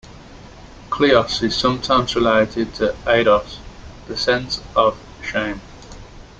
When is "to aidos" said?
2.73-3.59